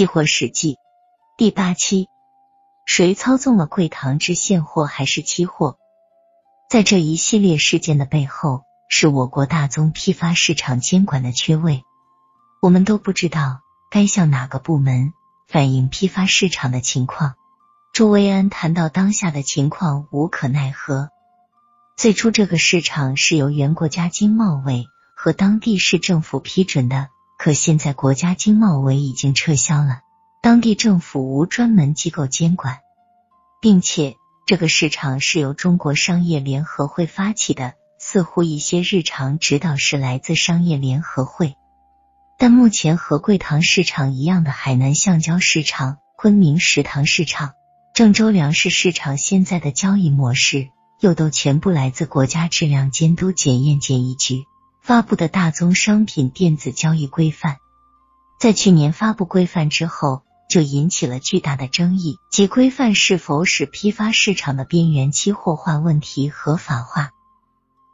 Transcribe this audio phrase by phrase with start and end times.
[0.00, 0.78] 期货史记
[1.36, 2.08] 第八期：
[2.86, 5.76] 谁操纵了贵堂之现货还是期货？
[6.70, 11.82] 在这一系列事件的背后，是我国大宗批发市场监管的缺位。
[12.62, 13.60] 我们都不知道
[13.90, 15.12] 该向哪个部门
[15.46, 17.34] 反映批发市场的情况。
[17.92, 21.10] 朱维安谈到当下的情况，无可奈何。
[21.98, 27.10] 最初，这个市场是由原国家经贸委和当地市政府批准的。
[27.42, 30.02] 可现在国家经贸委已经撤销了，
[30.42, 32.80] 当地政府无专门机构监管，
[33.62, 34.16] 并且
[34.46, 41.54] 这个市场是由中国商业联合会发起的，似乎一些日常指导是来自商业联合会。
[42.36, 47.54] 但目前和贵堂市场一样的海南橡胶市场、昆明食堂市场、
[47.94, 50.68] 郑州粮食市场现在的交易模式，
[51.00, 54.44] 又都全部来自国家质量监督检验检疫局。
[54.80, 57.58] 发布的大宗商品电子交易规范，
[58.40, 67.10] 在去年发布规范之后，就引起了巨大的争议，即规范是否使批发市场的边缘期货化问题合法化。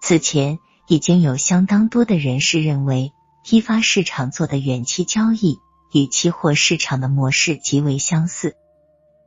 [0.00, 3.12] 此前已经有相当多的人士认为，
[3.44, 5.58] 批发市场做的远期交易
[5.92, 8.54] 与期货市场的模式极为相似。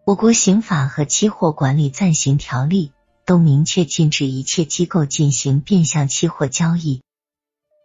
[0.05, 2.93] 我国刑法和期货管理暂行条例
[3.25, 7.03] 都明确禁止一切机构进行变相期货交易。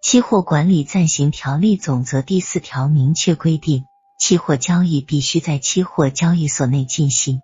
[0.04, 3.86] 期货管理暂行条例总则第四条明确规定，
[4.20, 7.40] 期货交易必须在期货交易所内进行，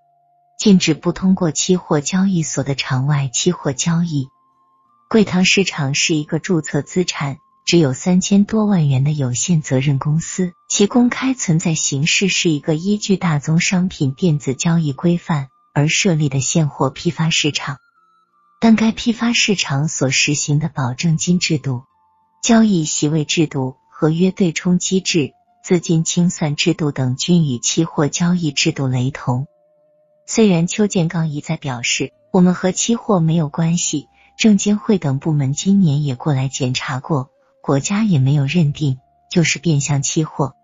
[0.59, 4.29] 禁止不通过期货交易所的场外期货交易。
[5.09, 17.79] 贵堂市场是一个注册资产只有三千多万元的有限责任公司，其公开存在形式是一个依据大宗商品电子交易规范而设立的现货批发市场，
[18.61, 21.85] 但该批发市场所实行的保证金制度。
[22.43, 29.47] 交易席位制度、合约对冲机制、资金清算制度等均与期货交易制度雷同。
[30.27, 37.31] 虽然邱建刚一再表示我们和期货没有关系，证监会等部门今年也过来检查过，
[37.63, 40.55] 国家也没有认定就是变相期货，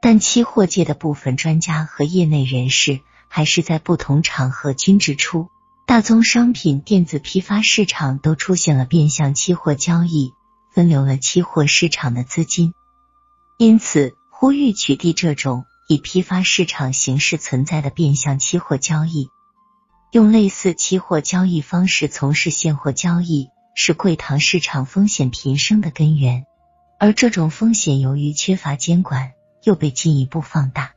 [0.00, 5.46] 但期货界的部分专家和业内人士还是在不同场合均指出，
[5.86, 10.32] 大宗商品电子批发市场都出现了变相期货交易。
[10.76, 12.74] 分流了期货市场的资金，
[13.56, 19.30] 因此呼吁取缔这种以批发市场形式存在的变相期货交易，
[20.12, 26.44] 用类似期货交易方式从事现货交易，是贵堂市场风险频生的根源。
[27.00, 29.32] 而这种风险由于缺乏监管，
[29.64, 30.92] 又被进一步放大。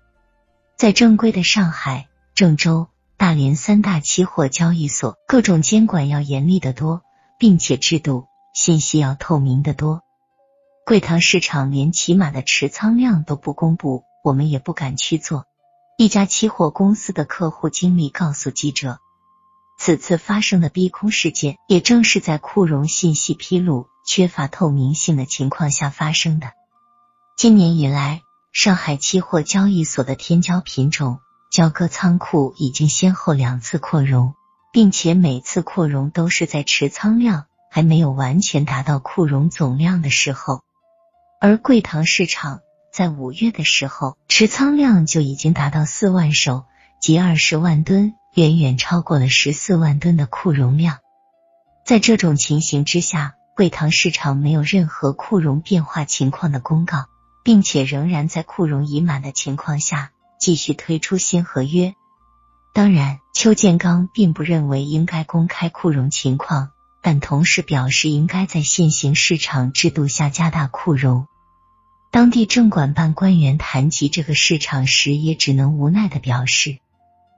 [0.75, 7.01] 在正规的上海、郑州、大连三大期货交易所，各种监管要严厉得多，
[7.39, 8.25] 并且制度。
[8.53, 10.01] 信息要透明的多，
[10.85, 15.45] 贵堂市场连起码的持仓量都不公布，我们也不敢去做。
[15.97, 18.99] 一家期货公司的客户经理告诉记者，
[19.77, 26.53] 此次发生的逼空事件，也正是在库容信息披露缺乏透明性的情况下发生的。
[27.37, 28.21] 今年以来，
[28.51, 31.19] 上海期货交易所的天胶品种
[31.51, 34.33] 交割仓库已经先后两次扩容，
[34.71, 37.45] 并且每次扩容都是在持仓量。
[37.79, 40.63] 还没有完全达到库容总量的时候，
[41.39, 42.59] 而贵堂市场
[42.91, 46.65] 在五月的时候持仓量就已经达到四万手，
[46.99, 50.97] 即二十万吨，远远超过了十四万吨的库容量。
[51.85, 57.05] 在这种情形之下，贵堂市场没有任何库容变化情况的公告，
[57.45, 61.93] 并且仍然在库容已满的情况下继续推出新合约。
[62.73, 66.71] 当然，邱建刚并不认为应该公开库容情况。
[67.01, 71.27] 但同时表示，应该在现行市场制度下加大库容。
[72.11, 76.79] 当地证管办官员谈及这个市场时，也只能无奈的表示：“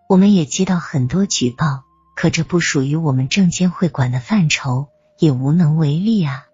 [0.07, 1.83] 我们也接到很多举报，
[2.15, 4.87] 可这不属于我们证监会管的范畴，
[5.19, 6.45] 也无能为力啊。”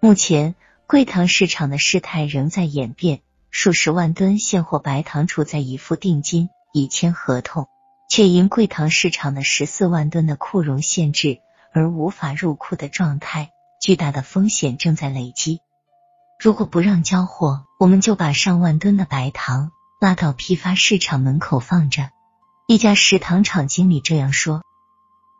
[0.00, 0.54] 目前，
[0.86, 7.68] 贵堂市场的事态仍在演变，数十万吨现货白糖处在已付定金、已签合同，
[8.10, 11.38] 却因贵堂市场的十四万吨的库容限制。
[11.72, 13.50] 而无法入库的状态，
[13.80, 15.60] 巨大的风险正在累积。
[16.40, 19.70] 如果不让交货，我们就把上万吨的白糖
[20.00, 22.10] 拉到批发市场门口放着。
[22.66, 24.62] 一家食糖厂经理这样说。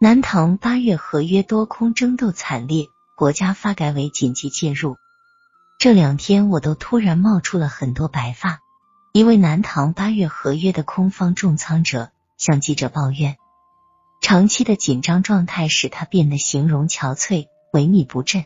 [0.00, 2.86] 南糖八月合约多空争斗惨烈，
[3.16, 4.96] 国家发改委紧急介入。
[5.78, 8.60] 这两天我都突然冒出了很多白发。
[9.12, 13.36] 一位南糖八月合约的空方重仓者向记者抱怨。
[14.20, 18.44] 长期的紧张状态使他变得形容憔悴、萎靡不振。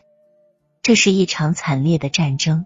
[0.81, 2.65] 这是一场惨烈的战争。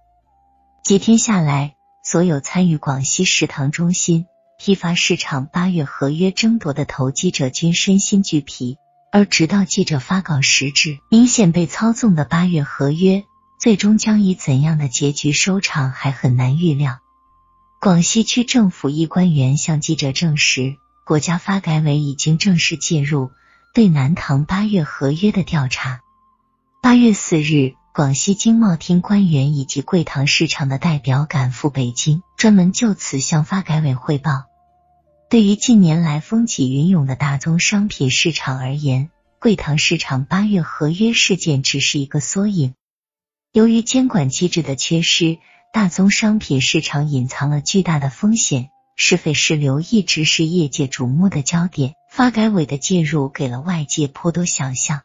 [0.83, 4.25] 几天下来，所有参与广西食堂中心
[4.57, 8.77] 批发市场八月合约争夺的投机者均身心俱疲。
[9.10, 13.24] 而直到记者发稿时止，明显被操纵的八月合约，
[13.60, 17.00] 最终将以怎样的结局收场，还很难预料。
[17.80, 20.75] 广西区政府一官员向记者证实，
[21.07, 23.31] 国家发改委已经正式介入
[23.74, 26.01] 对南唐八月合约的调查。
[26.83, 34.48] 八月四日，广西经贸厅官员以及贵塘市场的代表赶赴北京，专门就此向发改委汇报。
[35.30, 42.74] 对于近年来风起云涌的大宗商品市场而言，贵塘市场八月合约事件只是一个缩影。
[43.53, 45.38] 由于监管机制的缺失。
[45.74, 51.94] 大宗商品市场隐藏了巨大的风险，是非是流一直是业界瞩目的焦点。
[52.10, 55.02] 发改委的介入给了外界颇多想象。